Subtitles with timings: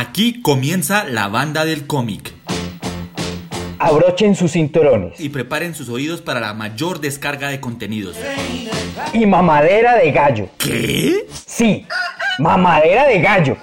[0.00, 2.32] Aquí comienza la banda del cómic.
[3.80, 5.18] Abrochen sus cinturones.
[5.18, 8.16] Y preparen sus oídos para la mayor descarga de contenidos.
[9.12, 10.50] Y mamadera de gallo.
[10.56, 11.26] ¿Qué?
[11.32, 11.84] Sí,
[12.38, 13.56] mamadera de gallo.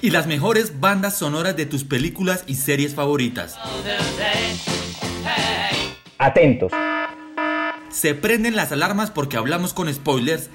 [0.00, 3.58] Y las mejores bandas sonoras de tus películas y series favoritas.
[6.16, 6.72] Atentos.
[7.90, 10.48] Se prenden las alarmas porque hablamos con spoilers.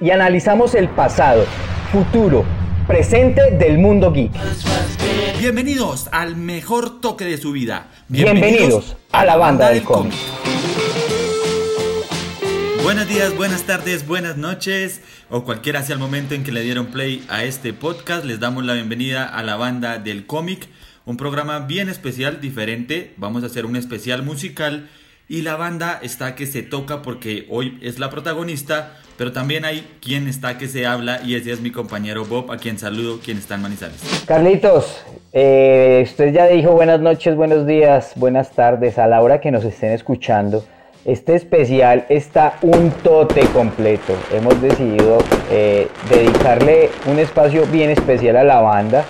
[0.00, 1.44] Y analizamos el pasado,
[1.90, 2.44] futuro,
[2.90, 4.32] presente del mundo geek.
[5.38, 7.86] Bienvenidos al mejor toque de su vida.
[8.08, 10.12] Bienvenidos, a la banda del cómic.
[12.82, 16.86] Buenos días, buenas tardes, buenas noches o cualquiera sea el momento en que le dieron
[16.86, 18.24] play a este podcast.
[18.24, 20.66] Les damos la bienvenida a la banda del cómic,
[21.04, 23.14] un programa bien especial, diferente.
[23.18, 24.90] Vamos a hacer un especial musical
[25.30, 29.88] y la banda está que se toca porque hoy es la protagonista, pero también hay
[30.02, 33.38] quien está que se habla y ese es mi compañero Bob, a quien saludo, quien
[33.38, 34.24] está en Manizales.
[34.26, 39.52] Carlitos, eh, usted ya dijo buenas noches, buenos días, buenas tardes a la hora que
[39.52, 40.64] nos estén escuchando.
[41.04, 44.14] Este especial está un tote completo.
[44.32, 45.18] Hemos decidido
[45.52, 49.04] eh, dedicarle un espacio bien especial a la banda.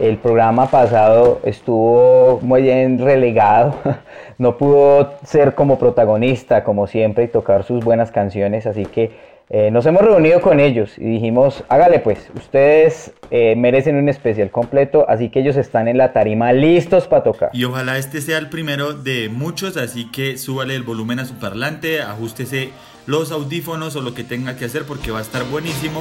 [0.00, 3.74] El programa pasado estuvo muy bien relegado.
[4.38, 8.66] No pudo ser como protagonista, como siempre, y tocar sus buenas canciones.
[8.66, 9.12] Así que
[9.54, 14.50] eh, nos hemos reunido con ellos y dijimos, hágale pues, ustedes eh, merecen un especial
[14.50, 17.50] completo, así que ellos están en la tarima listos para tocar.
[17.52, 21.34] Y ojalá este sea el primero de muchos, así que súbale el volumen a su
[21.34, 22.70] parlante, ajustese
[23.06, 26.00] los audífonos o lo que tenga que hacer porque va a estar buenísimo.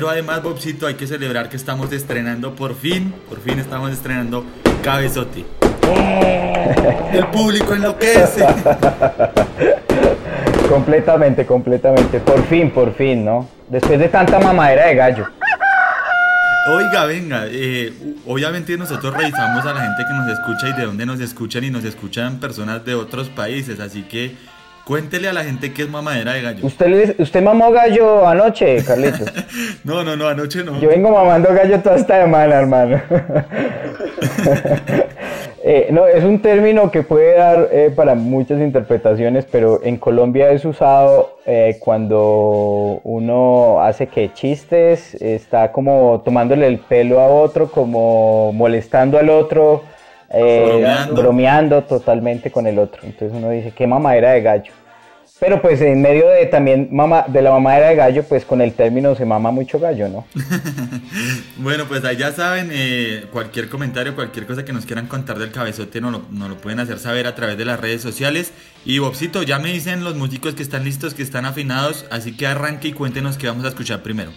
[0.00, 4.46] Pero además, Bobcito, hay que celebrar que estamos estrenando por fin, por fin estamos estrenando
[4.82, 5.44] Cabezote.
[7.12, 8.46] El público enloquece.
[10.70, 12.18] completamente, completamente.
[12.20, 13.46] Por fin, por fin, ¿no?
[13.68, 15.26] Después de tanta mamadera de gallo.
[16.74, 17.92] Oiga, venga, eh,
[18.26, 21.70] obviamente nosotros revisamos a la gente que nos escucha y de dónde nos escuchan y
[21.70, 24.34] nos escuchan personas de otros países, así que
[24.90, 26.66] cuéntele a la gente qué es mamadera de gallo.
[26.66, 29.32] ¿Usted, usted mamó gallo anoche, Carlitos?
[29.84, 30.80] no, no, no, anoche no.
[30.80, 33.00] Yo vengo mamando gallo toda esta semana, hermano.
[35.62, 40.50] Eh, no, es un término que puede dar eh, para muchas interpretaciones, pero en Colombia
[40.52, 47.70] es usado eh, cuando uno hace que chistes, está como tomándole el pelo a otro,
[47.70, 49.84] como molestando al otro,
[50.30, 51.14] bromeando.
[51.14, 51.84] bromeando.
[51.84, 53.02] totalmente con el otro.
[53.04, 54.72] Entonces uno dice, qué mamadera de gallo.
[55.40, 58.74] Pero pues en medio de también mama, de la mamadera de gallo, pues con el
[58.74, 60.26] término se mama mucho gallo, ¿no?
[61.56, 65.50] bueno, pues ahí ya saben, eh, cualquier comentario, cualquier cosa que nos quieran contar del
[65.50, 68.52] cabezote nos lo, lo, pueden hacer saber a través de las redes sociales.
[68.84, 72.46] Y Bobcito, ya me dicen los músicos que están listos, que están afinados, así que
[72.46, 74.32] arranque y cuéntenos qué vamos a escuchar primero.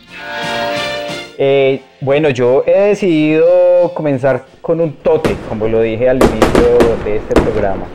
[1.38, 7.18] Eh, bueno, yo he decidido comenzar con un tote, como lo dije al inicio de
[7.18, 7.86] este programa.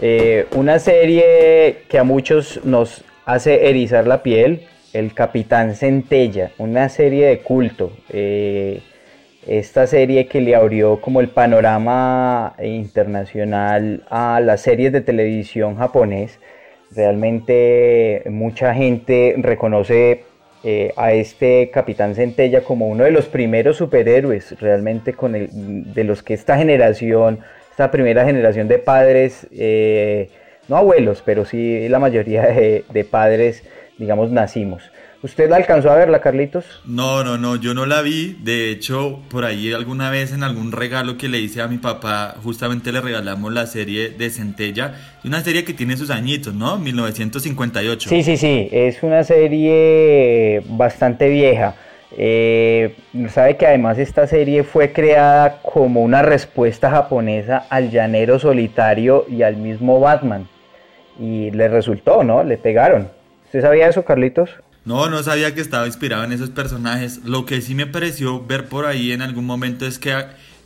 [0.00, 4.62] Eh, una serie que a muchos nos hace erizar la piel,
[4.92, 7.92] El Capitán Centella, una serie de culto.
[8.10, 8.80] Eh,
[9.46, 16.38] esta serie que le abrió como el panorama internacional a las series de televisión japonés.
[16.94, 20.27] Realmente mucha gente reconoce
[20.64, 26.04] eh, a este Capitán Centella como uno de los primeros superhéroes realmente con el, de
[26.04, 27.40] los que esta generación
[27.78, 30.30] esta primera generación de padres, eh,
[30.66, 33.62] no abuelos, pero sí la mayoría de, padres,
[33.98, 34.90] digamos, nacimos.
[35.20, 36.64] ¿Usted la alcanzó a verla, Carlitos?
[36.84, 38.36] No, no, no, yo no la vi.
[38.40, 42.36] De hecho, por ahí alguna vez en algún regalo que le hice a mi papá,
[42.44, 44.94] justamente le regalamos la serie de Centella.
[45.24, 46.78] Una serie que tiene sus añitos, ¿no?
[46.78, 48.08] 1958.
[48.08, 48.68] Sí, sí, sí.
[48.70, 51.74] Es una serie bastante vieja.
[52.16, 52.94] Eh,
[53.28, 59.42] sabe que además esta serie fue creada como una respuesta japonesa al llanero solitario y
[59.42, 60.48] al mismo Batman.
[61.18, 62.44] Y le resultó, ¿no?
[62.44, 63.10] Le pegaron.
[63.46, 64.50] ¿Usted sabía eso, Carlitos?
[64.88, 67.22] No, no sabía que estaba inspirado en esos personajes.
[67.22, 70.14] Lo que sí me pareció ver por ahí en algún momento es que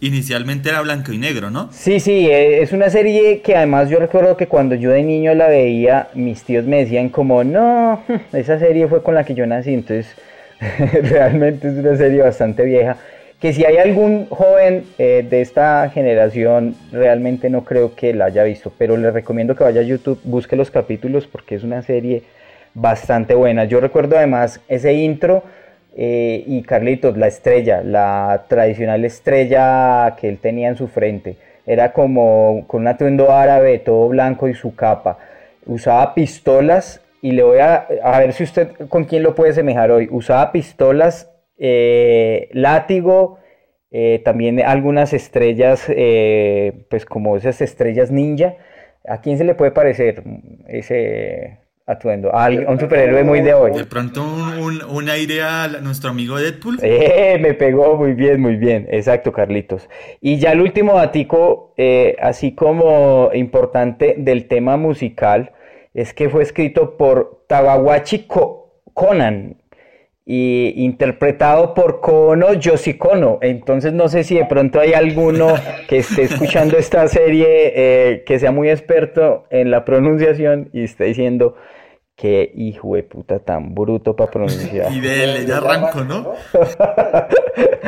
[0.00, 1.70] inicialmente era blanco y negro, ¿no?
[1.72, 5.34] Sí, sí, eh, es una serie que además yo recuerdo que cuando yo de niño
[5.34, 9.44] la veía, mis tíos me decían como, no, esa serie fue con la que yo
[9.44, 10.14] nací, entonces
[11.02, 12.98] realmente es una serie bastante vieja.
[13.40, 18.44] Que si hay algún joven eh, de esta generación, realmente no creo que la haya
[18.44, 22.22] visto, pero le recomiendo que vaya a YouTube, busque los capítulos porque es una serie
[22.74, 23.64] bastante buena.
[23.64, 25.42] Yo recuerdo además ese intro
[25.94, 31.36] eh, y Carlitos, la estrella, la tradicional estrella que él tenía en su frente.
[31.66, 35.19] Era como con un atuendo árabe, todo blanco y su capa.
[35.66, 39.90] Usaba pistolas y le voy a, a ver si usted con quién lo puede semejar
[39.90, 40.08] hoy.
[40.10, 43.38] Usaba pistolas, eh, látigo,
[43.90, 45.86] eh, también algunas estrellas,
[46.88, 48.54] pues como esas estrellas ninja.
[49.06, 50.22] ¿A quién se le puede parecer
[50.69, 52.34] ese atuendo?
[52.34, 53.73] A, un superhéroe muy de hoy.
[53.73, 56.79] De pronto un, un, aire a nuestro amigo Deadpool.
[56.82, 58.87] Eh, me pegó muy bien, muy bien.
[58.90, 59.88] Exacto, Carlitos.
[60.20, 61.75] Y ya el último datico,
[62.20, 65.52] así como importante del tema musical,
[65.94, 68.26] es que fue escrito por Tabawachi
[68.94, 69.61] Conan,
[70.24, 73.38] y interpretado por Kono Yoshikono.
[73.42, 75.54] Entonces no sé si de pronto hay alguno
[75.88, 81.04] que esté escuchando esta serie eh, que sea muy experto en la pronunciación y esté
[81.04, 81.56] diciendo
[82.14, 84.92] que hijo de puta tan bruto para pronunciar.
[84.92, 86.34] y de ya arranco, ¿no?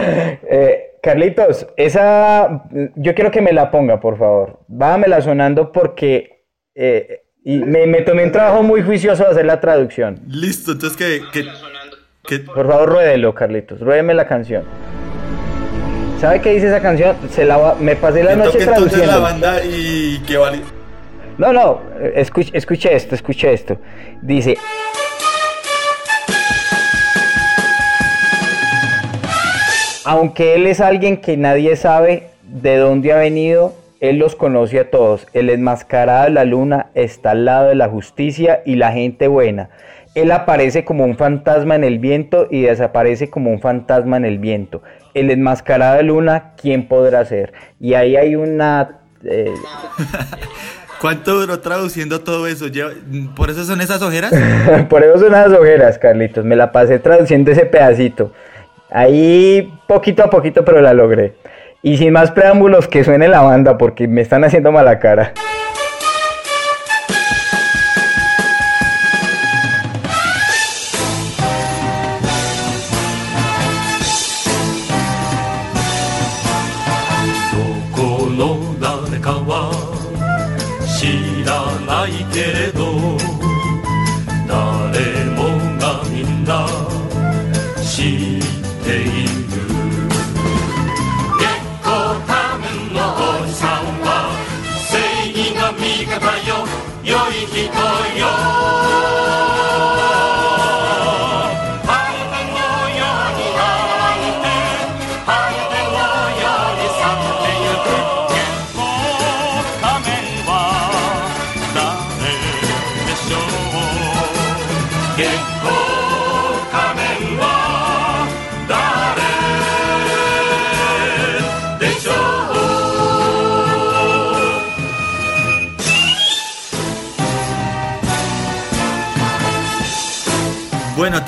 [0.50, 2.64] eh, Carlitos, esa
[2.96, 4.60] yo quiero que me la ponga, por favor.
[4.66, 9.60] Vámela sonando porque eh, y me, me, tomé un trabajo muy juicioso de hacer la
[9.60, 10.18] traducción.
[10.26, 11.20] Listo, entonces que...
[11.30, 11.46] que...
[12.24, 13.80] Por favor, ruédelo, Carlitos.
[13.80, 14.64] Ruédeme la canción.
[16.18, 17.16] ¿Sabe qué dice esa canción?
[17.30, 19.06] Se la me pasé la noche traduciendo.
[19.06, 20.60] la banda y qué vale.
[21.36, 21.82] No, no,
[22.14, 23.76] escuche, escuche esto, escuche esto.
[24.22, 24.56] Dice.
[30.06, 34.90] Aunque él es alguien que nadie sabe de dónde ha venido, él los conoce a
[34.90, 35.26] todos.
[35.34, 39.68] El enmascarado de la luna está al lado de la justicia y la gente buena
[40.14, 44.38] él aparece como un fantasma en el viento y desaparece como un fantasma en el
[44.38, 44.82] viento.
[45.12, 47.52] El enmascarado de luna, ¿quién podrá ser?
[47.80, 49.00] Y ahí hay una...
[49.24, 49.52] Eh,
[51.00, 52.66] ¿Cuánto duró traduciendo todo eso?
[53.36, 54.32] ¿Por eso son esas ojeras?
[54.88, 56.44] Por eso son esas ojeras, Carlitos.
[56.44, 58.32] Me la pasé traduciendo ese pedacito.
[58.90, 61.34] Ahí poquito a poquito, pero la logré.
[61.82, 65.34] Y sin más preámbulos, que suene la banda porque me están haciendo mala cara.
[93.64, 94.36] さんは
[94.92, 95.00] 正
[95.30, 96.66] 義の味方よ。
[97.02, 97.62] 良い人
[98.20, 99.23] よ。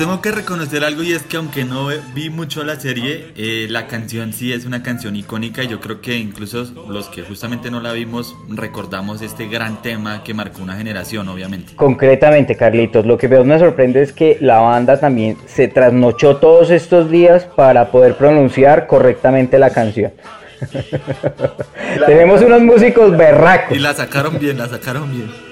[0.07, 3.89] Tengo que reconocer algo y es que aunque no vi mucho la serie, eh, la
[3.89, 7.81] canción sí es una canción icónica y yo creo que incluso los que justamente no
[7.81, 11.75] la vimos recordamos este gran tema que marcó una generación, obviamente.
[11.75, 17.11] Concretamente, Carlitos, lo que me sorprende es que la banda también se trasnochó todos estos
[17.11, 20.13] días para poder pronunciar correctamente la canción.
[22.07, 23.77] Tenemos unos músicos berracos.
[23.77, 25.46] Y la sacaron bien, la sacaron bien.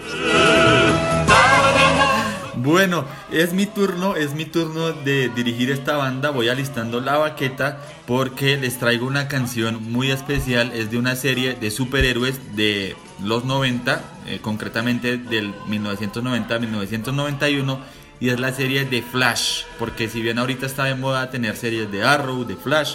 [2.65, 6.31] Bueno, es mi turno, es mi turno de dirigir esta banda.
[6.31, 10.73] Voy alistando la baqueta porque les traigo una canción muy especial.
[10.73, 17.81] Es de una serie de superhéroes de los 90, eh, concretamente del 1990 1991.
[18.19, 21.93] Y es la serie de Flash, porque si bien ahorita está de moda tener series
[21.93, 22.95] de Arrow, de Flash,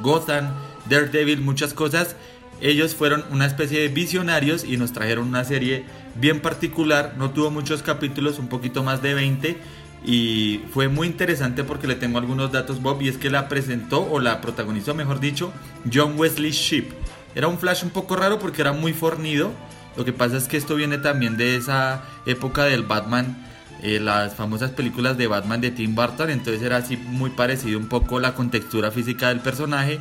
[0.00, 0.52] Gotham,
[0.88, 2.14] Daredevil, muchas cosas,
[2.60, 5.86] ellos fueron una especie de visionarios y nos trajeron una serie
[6.20, 9.58] bien particular, no tuvo muchos capítulos, un poquito más de 20
[10.04, 14.08] y fue muy interesante porque le tengo algunos datos Bob y es que la presentó
[14.10, 15.52] o la protagonizó mejor dicho
[15.92, 16.92] John Wesley Shipp.
[17.34, 19.52] Era un flash un poco raro porque era muy fornido.
[19.96, 23.36] Lo que pasa es que esto viene también de esa época del Batman,
[23.82, 27.88] eh, las famosas películas de Batman de Tim Burton, entonces era así muy parecido un
[27.88, 29.98] poco la contextura física del personaje,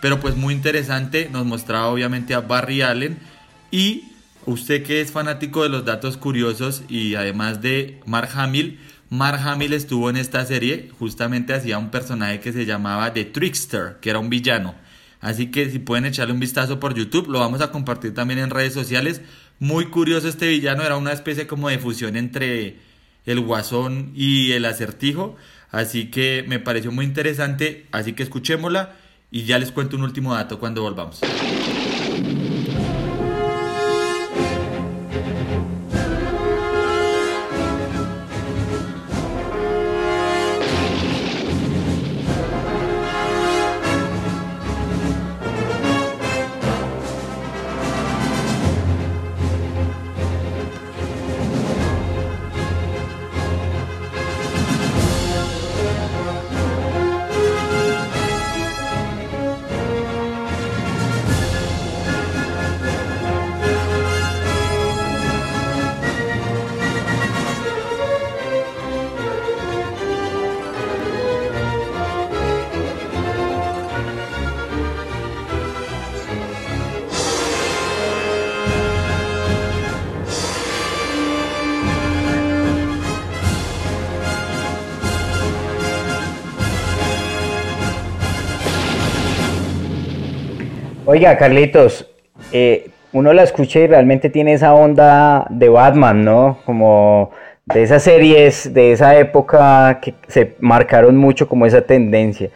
[0.00, 3.18] pero pues muy interesante, nos mostraba obviamente a Barry Allen
[3.72, 4.09] y
[4.46, 8.78] Usted que es fanático de los datos curiosos y además de Mark Hamill,
[9.10, 13.98] Mark Hamill estuvo en esta serie, justamente hacía un personaje que se llamaba The Trickster,
[14.00, 14.74] que era un villano.
[15.20, 18.50] Así que si pueden echarle un vistazo por YouTube, lo vamos a compartir también en
[18.50, 19.20] redes sociales.
[19.58, 22.78] Muy curioso este villano, era una especie como de fusión entre
[23.26, 25.36] el guasón y el acertijo.
[25.70, 28.96] Así que me pareció muy interesante, así que escuchémosla
[29.30, 31.20] y ya les cuento un último dato cuando volvamos.
[91.20, 92.06] Oiga, Carlitos,
[92.50, 96.60] eh, uno la escucha y realmente tiene esa onda de Batman, ¿no?
[96.64, 97.30] Como
[97.66, 102.48] de esas series de esa época que se marcaron mucho como esa tendencia.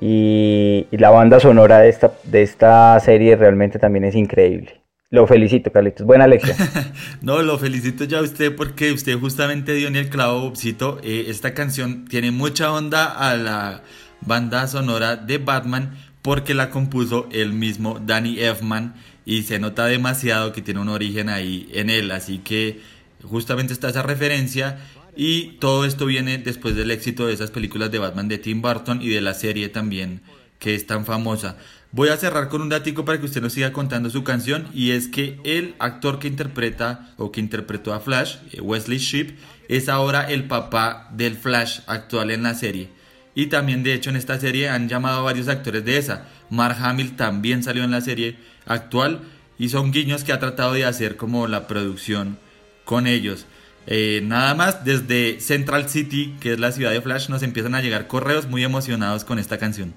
[0.00, 4.80] Y, la banda sonora de esta, de esta serie realmente también es increíble.
[5.10, 6.06] Lo felicito, Carlitos.
[6.06, 6.56] Buena lección.
[7.20, 11.00] no, lo felicito ya a usted porque usted justamente dio en el clavo, Cito.
[11.02, 13.82] Eh, esta canción tiene mucha onda a la
[14.20, 18.94] banda sonora de Batman porque la compuso el mismo Danny Elfman
[19.26, 22.10] y se nota demasiado que tiene un origen ahí en él.
[22.10, 22.80] Así que
[23.22, 24.78] justamente está esa referencia
[25.14, 29.02] y todo esto viene después del éxito de esas películas de Batman de Tim Burton
[29.02, 30.22] y de la serie también
[30.58, 31.58] que es tan famosa.
[31.92, 34.92] Voy a cerrar con un datico para que usted nos siga contando su canción y
[34.92, 39.38] es que el actor que interpreta o que interpretó a Flash, eh, Wesley Shipp,
[39.68, 43.03] es ahora el papá del Flash actual en la serie.
[43.34, 46.26] Y también de hecho en esta serie han llamado a varios actores de esa.
[46.50, 48.36] Mark Hamill también salió en la serie
[48.66, 49.20] actual
[49.58, 52.38] y son guiños que ha tratado de hacer como la producción
[52.84, 53.46] con ellos.
[53.86, 57.82] Eh, nada más, desde Central City, que es la ciudad de Flash, nos empiezan a
[57.82, 59.94] llegar correos muy emocionados con esta canción.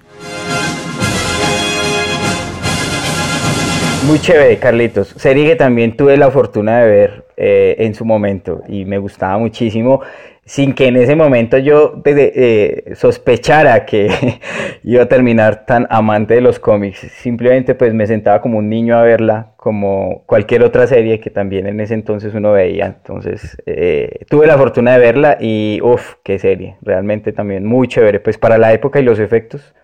[4.06, 5.14] Muy chévere, Carlitos.
[5.16, 9.38] Serie que también tuve la fortuna de ver eh, en su momento y me gustaba
[9.38, 10.02] muchísimo
[10.48, 14.40] sin que en ese momento yo eh, sospechara que
[14.82, 17.00] iba a terminar tan amante de los cómics.
[17.00, 21.66] Simplemente pues me sentaba como un niño a verla, como cualquier otra serie que también
[21.66, 22.86] en ese entonces uno veía.
[22.86, 26.78] Entonces eh, tuve la fortuna de verla y uff, qué serie.
[26.80, 28.18] Realmente también muy chévere.
[28.18, 29.74] Pues para la época y los efectos.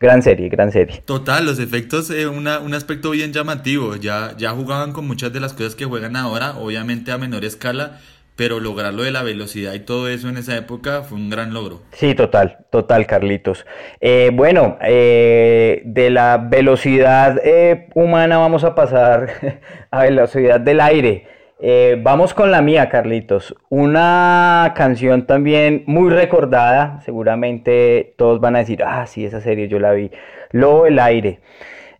[0.00, 1.02] Gran serie, gran serie.
[1.04, 3.96] Total, los efectos, eh, un aspecto bien llamativo.
[3.96, 8.00] Ya, ya jugaban con muchas de las cosas que juegan ahora, obviamente a menor escala,
[8.36, 11.82] pero lograrlo de la velocidad y todo eso en esa época fue un gran logro.
[11.92, 13.64] Sí, total, total, Carlitos.
[14.00, 19.60] Eh, bueno, eh, de la velocidad eh, humana vamos a pasar
[19.90, 21.28] a velocidad del aire.
[22.02, 23.54] vamos con la mía, Carlitos.
[23.68, 29.78] Una canción también muy recordada, seguramente todos van a decir, ah, sí, esa serie yo
[29.78, 30.10] la vi.
[30.50, 31.40] Lobo el aire.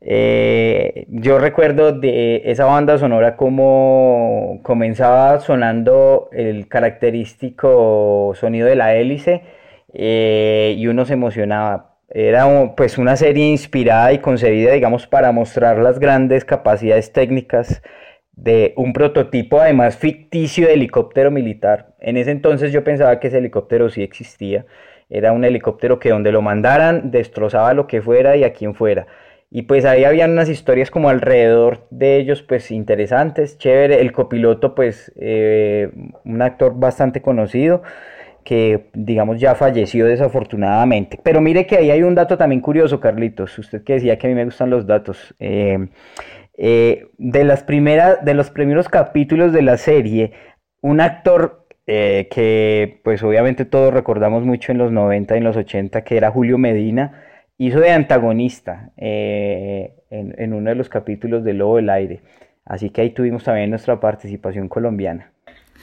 [0.07, 8.95] Eh, yo recuerdo de esa banda sonora como comenzaba sonando el característico sonido de la
[8.97, 9.43] hélice
[9.95, 11.97] eh, y uno se emocionaba.
[12.11, 17.83] Era pues una serie inspirada y concebida, digamos, para mostrar las grandes capacidades técnicas
[18.33, 21.95] de un prototipo, además ficticio de helicóptero militar.
[22.01, 24.67] En ese entonces yo pensaba que ese helicóptero sí existía.
[25.09, 29.07] Era un helicóptero que donde lo mandaran destrozaba lo que fuera y a quien fuera.
[29.57, 34.01] Y pues ahí habían unas historias como alrededor de ellos, pues interesantes, chévere.
[34.01, 35.93] El copiloto, pues eh,
[36.25, 37.85] un actor bastante conocido
[38.43, 41.21] que digamos ya falleció desafortunadamente.
[41.23, 43.57] Pero mire que ahí hay un dato también curioso, Carlitos.
[43.57, 45.37] Usted que decía que a mí me gustan los datos.
[45.39, 45.87] Eh,
[46.59, 50.33] eh, de las primeras, de los primeros capítulos de la serie,
[50.81, 56.03] un actor que pues obviamente todos recordamos mucho en los 90 y en los 80,
[56.03, 57.23] que era Julio Medina
[57.59, 62.23] hizo de antagonista eh, en, uno de los capítulos de Lobo del Aire.
[62.65, 65.33] Así que ahí tuvimos también nuestra participación colombiana.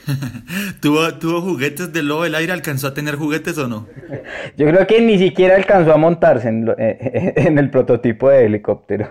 [0.80, 2.52] ¿Tuvo, ¿Tuvo juguetes de Lobo del Aire?
[2.52, 3.86] ¿Alcanzó a tener juguetes o no?
[4.56, 9.08] Yo creo que ni siquiera alcanzó a montarse en, eh, el prototipo de helicóptero.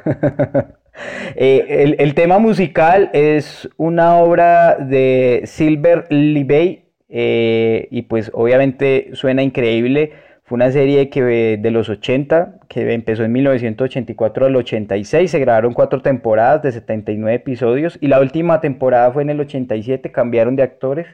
[1.36, 10.12] Eh, el, tema musical es una obra de Silver Libey y pues obviamente suena increíble
[10.52, 11.22] fue una serie que
[11.58, 17.34] de los 80, que empezó en 1984 al 86, se grabaron cuatro temporadas de 79
[17.34, 21.08] episodios y la última temporada fue en el 87, cambiaron de actores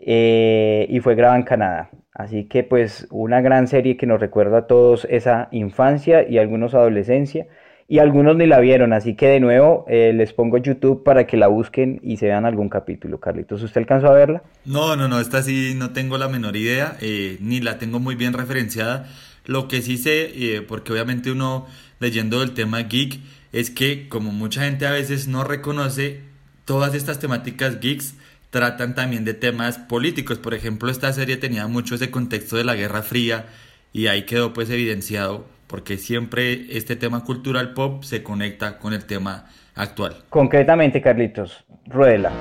[0.00, 1.90] eh, y fue grabada en Canadá.
[2.12, 6.74] Así que pues una gran serie que nos recuerda a todos esa infancia y algunos
[6.74, 7.46] adolescencia
[7.88, 11.36] y algunos ni la vieron, así que de nuevo eh, les pongo YouTube para que
[11.36, 13.20] la busquen y se vean algún capítulo.
[13.20, 14.42] Carlitos, ¿usted alcanzó a verla?
[14.64, 18.16] No, no, no, esta sí no tengo la menor idea, eh, ni la tengo muy
[18.16, 19.06] bien referenciada.
[19.44, 21.66] Lo que sí sé, eh, porque obviamente uno
[22.00, 23.20] leyendo el tema geek,
[23.52, 26.20] es que como mucha gente a veces no reconoce,
[26.64, 28.16] todas estas temáticas geeks
[28.50, 30.38] tratan también de temas políticos.
[30.38, 33.46] Por ejemplo, esta serie tenía mucho ese contexto de la Guerra Fría
[33.92, 39.04] y ahí quedó pues evidenciado porque siempre este tema cultural pop se conecta con el
[39.04, 40.16] tema actual.
[40.28, 42.32] Concretamente, Carlitos, ruedela.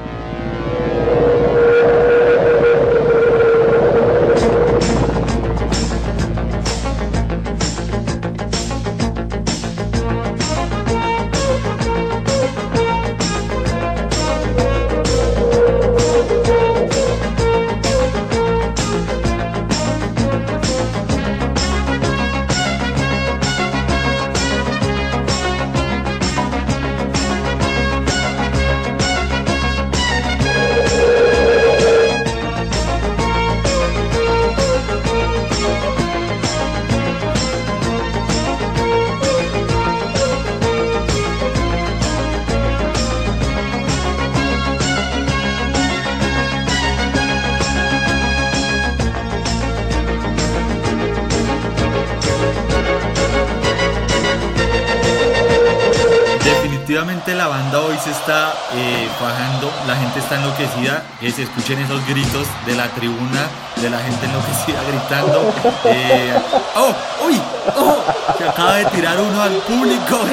[60.25, 65.53] Está enloquecida, que se escuchen esos gritos de la tribuna, de la gente enloquecida gritando.
[65.85, 66.33] Eh,
[66.75, 67.27] ¡Oh!
[67.27, 67.39] ¡Uy!
[67.77, 67.97] ¡Oh!
[68.37, 70.19] Se acaba de tirar uno al público.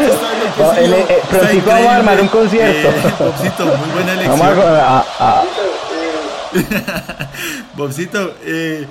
[0.59, 2.89] No, eh, vamos a armar un concierto.
[3.25, 4.39] Bobcito, muy buena elección.
[4.39, 5.43] Vamos a, a...
[7.75, 8.87] Bobcito, eh,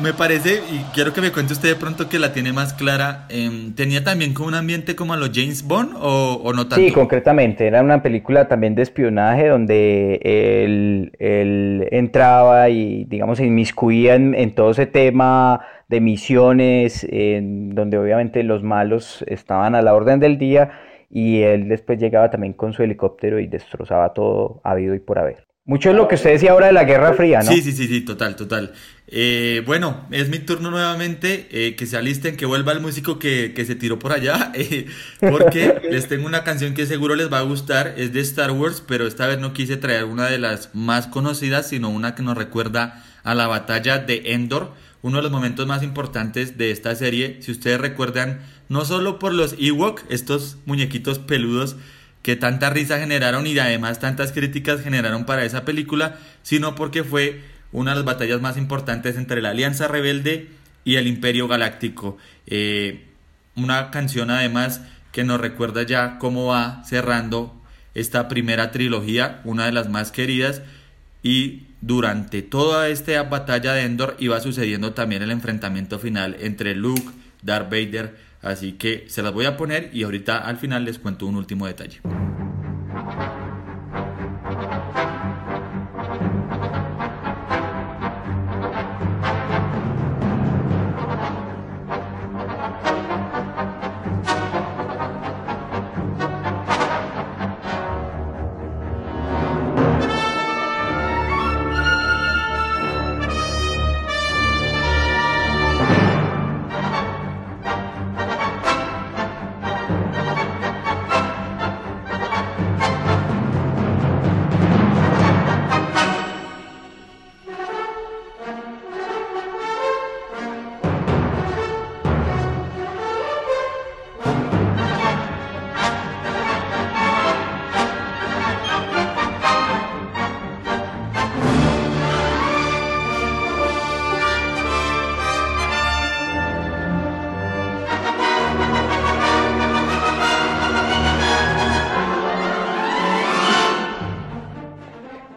[0.00, 3.26] me parece, y quiero que me cuente usted de pronto que la tiene más clara,
[3.28, 6.76] em, ¿tenía también como un ambiente como a los James Bond o, no tanto?
[6.76, 14.14] Sí, concretamente, era una película también de espionaje donde él, entraba y, digamos, se inmiscuía
[14.14, 20.20] en, todo ese tema de misiones, en donde obviamente los malos estaban a la orden
[20.20, 20.70] del día
[21.10, 25.51] y él después llegaba también con su helicóptero y destrozaba todo habido y por haber.
[25.64, 27.52] Mucho es lo que usted decía ahora de la Guerra Fría, ¿no?
[27.52, 28.72] Sí, sí, sí, sí, total, total.
[29.06, 33.54] Eh, bueno, es mi turno nuevamente, eh, que se alisten, que vuelva el músico que,
[33.64, 34.86] se tiró por allá, eh,
[35.20, 38.82] porque les tengo una canción que seguro les va a gustar, es de Star Wars,
[38.84, 42.36] pero esta vez no quise traer una de las más conocidas, sino una que nos
[42.36, 47.36] recuerda a la batalla de Endor, uno de los momentos más importantes de esta serie,
[47.40, 51.76] si ustedes recuerdan, no solo por los Ewok, estos muñequitos peludos,
[52.22, 57.42] que tanta risa generaron y además tantas críticas generaron para esa película, sino porque fue
[57.72, 60.48] una de las batallas más importantes entre la Alianza Rebelde
[60.84, 62.18] y el Imperio Galáctico.
[62.46, 63.06] Eh,
[63.56, 67.60] una canción además que nos recuerda ya cómo va cerrando
[67.94, 70.62] esta primera trilogía, una de las más queridas,
[71.22, 77.10] y durante toda esta batalla de Endor iba sucediendo también el enfrentamiento final entre Luke,
[77.42, 81.26] Darth Vader, Así que se las voy a poner y ahorita al final les cuento
[81.26, 82.00] un último detalle.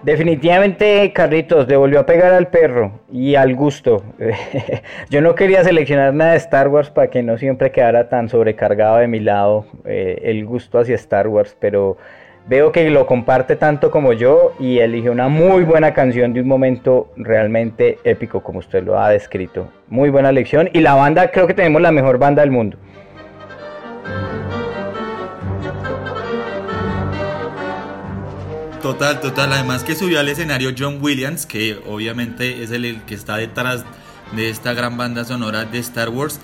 [0.05, 4.03] Definitivamente, Carlitos, le volvió a pegar al perro y al gusto.
[5.09, 8.97] Yo no quería seleccionar nada de Star Wars para que no siempre quedara tan sobrecargado
[8.97, 11.97] de mi lado eh, el gusto hacia Star Wars, pero
[12.47, 16.47] veo que lo comparte tanto como yo y eligió una muy buena canción de un
[16.47, 19.69] momento realmente épico, como usted lo ha descrito.
[19.87, 22.77] Muy buena lección y la banda, creo que tenemos la mejor banda del mundo.
[28.85, 29.51] Total, total.
[29.51, 33.83] Además que subió al escenario John Williams, que obviamente es el, que está detrás
[34.35, 36.39] de esta gran banda sonora de Star Wars.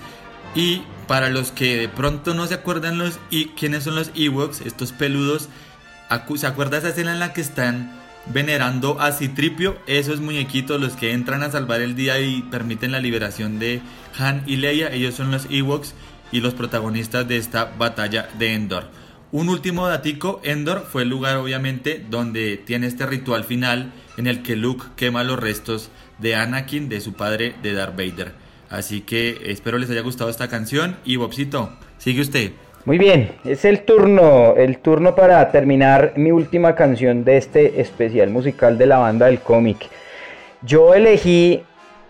[0.56, 4.62] Y para los que de pronto no se acuerdan los y quiénes son los Ewoks,
[4.62, 5.50] estos peludos,
[6.34, 9.78] ¿se acuerda esa escena en la que están venerando a Citripio?
[9.86, 13.82] Esos muñequitos, los que entran a salvar el día y permiten la liberación de
[14.18, 15.94] Han y Leia, ellos son los Ewoks
[16.32, 19.01] y los protagonistas de esta batalla de Endor.
[19.32, 24.42] Un último datico, Endor fue el lugar obviamente donde tiene este ritual final en el
[24.42, 28.32] que Luke quema los restos de Anakin, de su padre, de Darth Vader.
[28.68, 32.52] Así que espero les haya gustado esta canción y Bobcito, sigue usted.
[32.84, 38.28] Muy bien, es el turno, el turno para terminar mi última canción de este especial
[38.28, 39.88] musical de la banda del cómic.
[40.60, 41.62] Yo elegí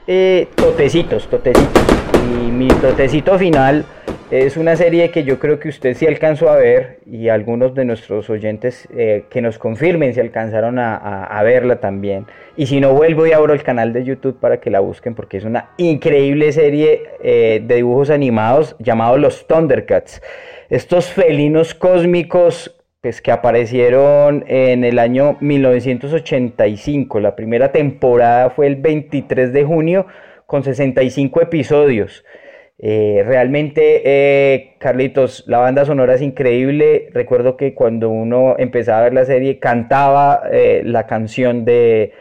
[0.08, 1.84] eh, Totecitos, Totecitos.
[2.14, 3.84] Y mi totecito final
[4.32, 7.84] es una serie que yo creo que usted sí alcanzó a ver y algunos de
[7.84, 12.24] nuestros oyentes eh, que nos confirmen si alcanzaron a, verla también.
[12.56, 15.36] Y si no, vuelvo y abro el canal de YouTube para que la busquen porque
[15.36, 20.22] es una increíble serie eh, de dibujos animados llamado Los Thundercats.
[20.70, 27.20] Estos felinos cósmicos pues, que aparecieron en el año 1985.
[27.20, 30.06] La primera temporada fue el 23 de junio
[30.46, 32.24] con 65 episodios.
[32.84, 37.10] Eh, realmente, eh, Carlitos, la banda sonora es increíble.
[37.12, 42.12] Recuerdo que cuando uno empezaba a ver la serie, cantaba eh, la canción de,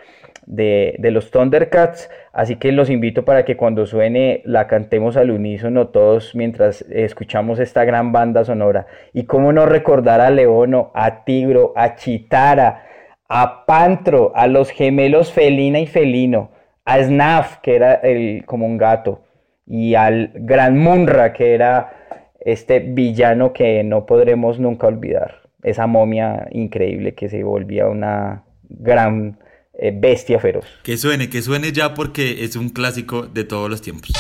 [0.46, 5.88] de, los Thundercats, así que los invito para que cuando suene la cantemos al unísono
[5.88, 8.86] todos mientras escuchamos esta gran banda sonora.
[9.14, 12.84] Y cómo no recordar a Leono, a Tigro, a Chitara,
[13.28, 16.52] a Pantro, a los gemelos Felina y Felino,
[16.86, 19.22] a Snaf, que era el, como un gato,
[19.72, 25.44] y al Gran Munra, que era este villano que no podremos nunca olvidar.
[25.64, 29.40] Esa momia increíble que se volvía una gran
[29.74, 30.66] eh, bestia feroz.
[30.84, 34.12] Que suene, que suene ya porque es un clásico de todos los tiempos.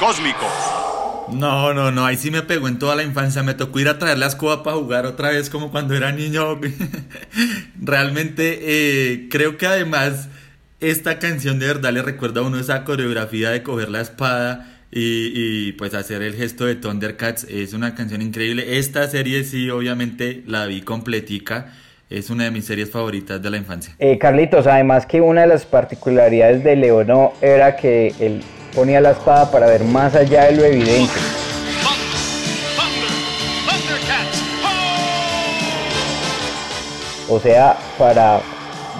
[0.00, 0.50] Cósmicos.
[1.32, 3.42] No, no, no, ahí sí me pegó en toda la infancia.
[3.42, 6.60] Me tocó ir a traer la escoba para jugar otra vez como cuando era niño.
[7.80, 10.28] Realmente eh, creo que además
[10.80, 15.32] esta canción de verdad le recuerda a uno esa coreografía de coger la espada y,
[15.34, 17.44] y, pues hacer el gesto de Thundercats.
[17.44, 18.78] Es una canción increíble.
[18.78, 21.72] Esta serie sí, obviamente la vi completica
[22.10, 23.94] es una de mis series favoritas de la infancia.
[23.98, 28.42] Eh, Carlitos, además que una de las particularidades de Leono era que él
[28.74, 31.12] ponía la espada para ver más allá de lo evidente.
[37.28, 38.40] O sea, para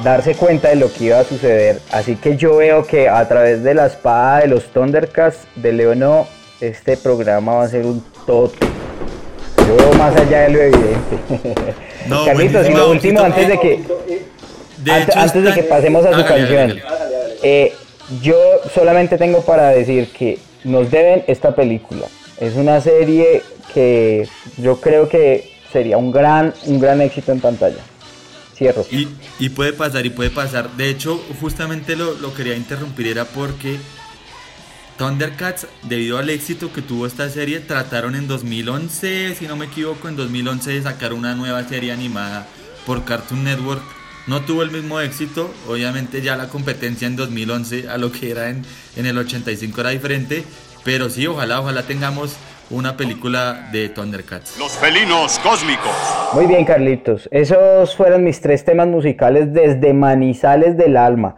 [0.02, 1.80] darse cuenta de lo que iba a suceder.
[1.92, 6.26] Así que yo veo que a través de la espada de los Thundercats de Leono,
[6.60, 8.50] este programa va a ser un todo.
[9.58, 11.64] Yo veo más allá de lo evidente.
[12.26, 13.84] Carlitos, y lo último, antes de que,
[15.14, 16.78] antes, de que pasemos a su canción,
[17.42, 17.72] eh,
[18.22, 18.37] yo
[18.74, 22.07] solamente tengo para decir que nos deben esta película.
[22.40, 27.83] Es una serie que yo creo que sería un gran, un gran éxito en pantalla.
[28.57, 28.87] Cierro.
[29.40, 30.70] Y, puede pasar, y puede pasar.
[30.77, 33.79] De hecho, justamente lo, lo quería interrumpir, era porque
[34.96, 40.09] Thundercats, debido al éxito que tuvo esta serie, trataron en 2011, si no me equivoco,
[40.09, 42.46] en 2011 de sacar una nueva serie animada
[42.87, 43.83] por Cartoon Network.
[44.26, 48.48] No tuvo el mismo éxito, obviamente ya la competencia en 2011 a lo que era
[48.48, 48.62] en,
[48.96, 50.44] en el 85 era diferente,
[50.82, 52.37] pero sí, ojalá, ojalá tengamos
[52.70, 54.58] una película de Thundercats.
[54.58, 55.92] Los felinos cósmicos.
[56.32, 57.28] Muy bien, Carlitos.
[57.30, 61.37] Esos fueron mis tres temas musicales desde Manizales del Alma.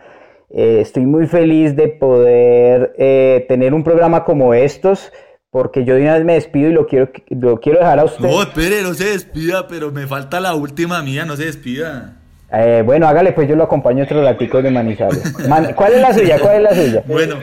[0.50, 5.12] Eh, estoy muy feliz de poder eh, tener un programa como estos,
[5.50, 8.28] porque yo de una vez me despido y lo quiero, lo quiero dejar a usted.
[8.28, 12.16] No, espere, no se despida, pero me falta la última mía, no se despida.
[12.52, 15.32] Eh, bueno, hágale, pues yo lo acompaño otro latico de Manizales.
[15.74, 16.38] ¿Cuál es la suya?
[16.38, 17.04] ¿Cuál es la suya?
[17.06, 17.36] Bueno,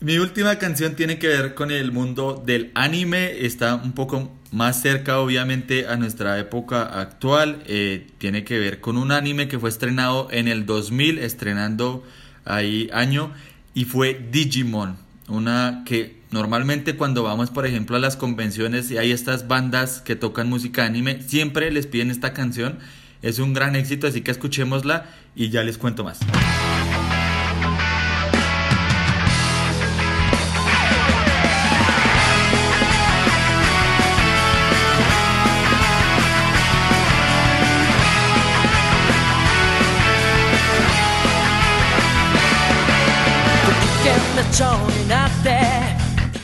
[0.00, 3.44] mi última canción tiene que ver con el mundo del anime.
[3.44, 7.62] Está un poco más cerca obviamente a nuestra época actual.
[7.66, 12.04] Eh, tiene que ver con un anime que fue estrenado en el 2000, estrenando
[12.44, 13.32] ahí año,
[13.74, 14.96] y fue Digimon.
[15.28, 20.14] Una que normalmente cuando vamos por ejemplo a las convenciones y hay estas bandas que
[20.14, 22.78] tocan música anime, siempre les piden esta canción.
[23.22, 26.20] Es un gran éxito, así que escuchémosla y ya les cuento más.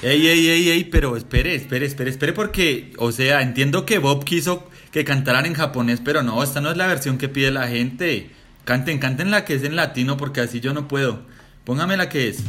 [0.05, 4.23] Ey, ey, ey, ey, pero espere, espere, espere, espere, porque, o sea, entiendo que Bob
[4.23, 7.69] quiso que cantaran en japonés, pero no, esta no es la versión que pide la
[7.69, 8.29] gente.
[8.67, 11.23] Canten, canten la que es en latino, porque así yo no puedo.
[11.65, 12.45] Póngame la que es.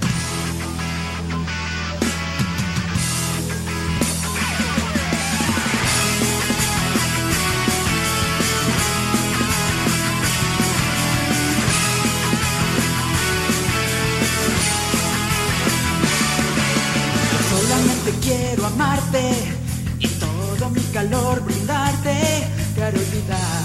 [19.99, 22.47] Y todo mi calor brindarte.
[22.75, 23.63] Te haré olvidar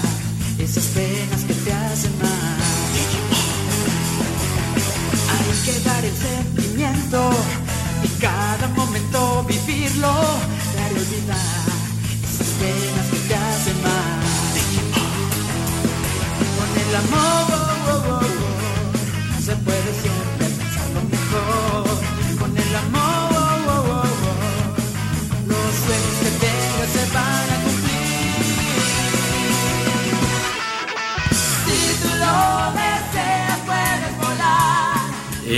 [0.57, 2.61] esas penas que te hacen mal.
[5.33, 7.31] Hay que dar el sentimiento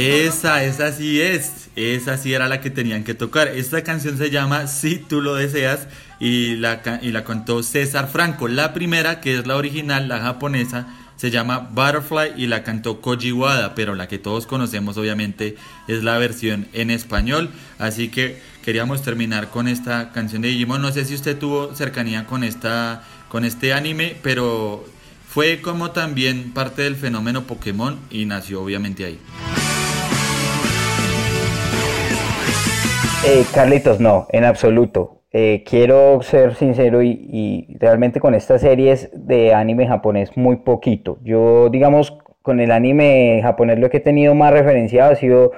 [0.04, 1.70] Esa, esa sí es.
[1.78, 3.48] Esa sí era la que tenían que tocar.
[3.48, 5.88] Esta canción se llama Si tú lo deseas
[6.20, 8.50] y la, y la cantó César Franco.
[8.50, 13.32] La primera, que es la original, la japonesa, se llama Butterfly y la cantó Koji
[13.32, 15.56] Wada, pero la que todos conocemos obviamente
[15.88, 17.50] es la versión en español.
[17.80, 20.82] Así que queríamos terminar con esta canción de Digimon.
[20.82, 24.86] No sé si usted tuvo cercanía con, esta, con este anime, pero
[25.30, 29.18] fue como también parte del fenómeno Pokémon y nació obviamente ahí.
[33.26, 35.22] Eh, Carlitos, no, en absoluto.
[35.32, 41.20] Eh, quiero ser sincero y, realmente con estas series de anime japonés muy poquito.
[41.24, 45.54] Yo, digamos, con el anime japonés lo que he tenido más referenciado ha sido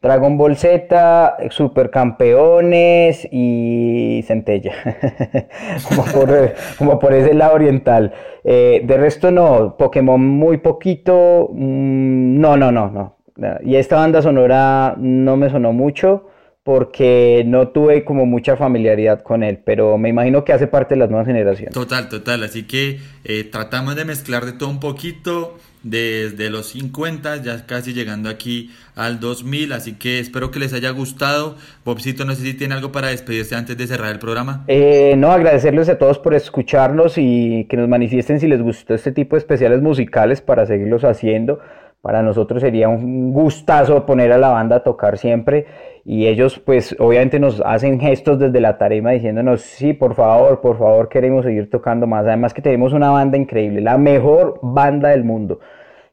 [0.00, 4.72] Dragon Ball Z, Supercampeones y Centella.
[5.90, 8.14] como, por, como por ese lado oriental.
[8.44, 11.50] Eh, de resto no, Pokémon muy poquito.
[11.52, 13.16] mm, no, no, no, no.
[13.62, 16.29] Y esta banda sonora no me sonó mucho
[16.62, 20.98] porque no tuve como mucha familiaridad con él, pero me imagino que hace parte de
[21.00, 21.72] las nuevas generaciones.
[21.72, 22.42] Total, total.
[22.42, 27.94] Así que eh, tratamos de mezclar de todo un poquito desde los 50, ya casi
[27.94, 29.72] llegando aquí al 2000.
[29.72, 31.56] Así que espero que les haya gustado.
[31.84, 34.64] Bobcito, no sé si tiene algo para despedirse antes de cerrar el programa.
[34.68, 39.12] Eh, no, agradecerles a todos por escucharnos y que nos manifiesten si les gustó este
[39.12, 41.60] tipo de especiales musicales para seguirlos haciendo.
[42.02, 45.66] Para nosotros sería un gustazo poner a la banda a tocar siempre
[46.04, 50.78] y ellos pues obviamente nos hacen gestos desde la tarima diciéndonos sí, por favor, por
[50.78, 52.26] favor queremos seguir tocando más.
[52.26, 55.60] Además que tenemos una banda increíble, la mejor banda del mundo.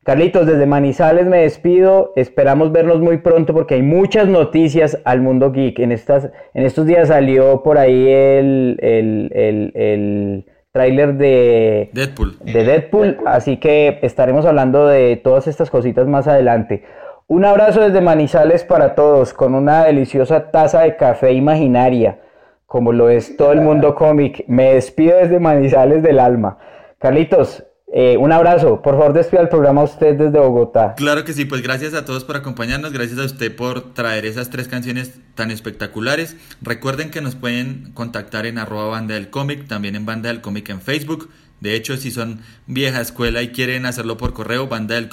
[0.04, 2.14] Carlitos, desde Manizales me despido.
[2.16, 5.80] Esperamos vernos muy pronto porque hay muchas noticias al mundo geek.
[5.80, 12.38] En, estas, en estos días salió por ahí el, el, el, el tráiler de Deadpool.
[12.40, 16.84] de Deadpool, así que estaremos hablando de todas estas cositas más adelante.
[17.30, 22.22] Un abrazo desde Manizales para todos, con una deliciosa taza de café imaginaria,
[22.66, 24.46] como lo es todo el mundo cómic.
[24.48, 26.58] Me despido desde Manizales del alma.
[27.00, 28.82] Carlitos, eh, un abrazo.
[28.82, 30.94] Por favor, despida el programa a usted desde Bogotá.
[30.96, 34.50] Claro que sí, pues gracias a todos por acompañarnos, gracias a usted por traer esas
[34.50, 36.38] tres canciones tan espectaculares.
[36.62, 40.70] Recuerden que nos pueden contactar en arroba banda del cómic, también en banda del cómic
[40.70, 41.30] en Facebook.
[41.60, 45.10] De hecho, si son vieja escuela y quieren hacerlo por correo, banda del.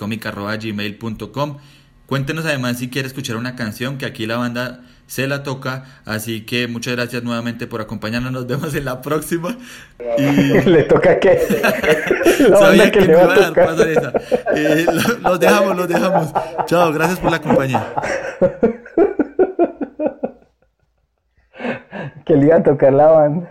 [2.15, 5.83] Cuéntenos además si quiere escuchar una canción que aquí la banda se la toca.
[6.05, 8.31] Así que muchas gracias nuevamente por acompañarnos.
[8.31, 9.57] Nos vemos en la próxima.
[10.17, 10.23] Y
[10.71, 11.41] ¿Le toca qué?
[12.49, 14.13] La Sabía banda que que le me va iba a dar esa.
[14.55, 16.33] Eh, lo- los dejamos, los dejamos.
[16.67, 17.85] Chao, gracias por la compañía.
[22.25, 23.51] Que le iba a tocar la banda.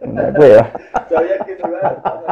[0.00, 0.70] Una hueva.
[1.08, 2.26] Sabía que me iba a dar paso.